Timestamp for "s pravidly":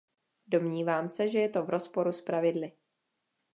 2.11-2.71